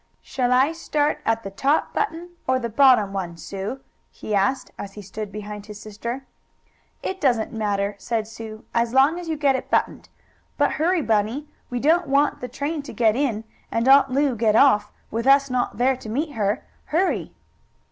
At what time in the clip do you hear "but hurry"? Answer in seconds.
10.57-11.03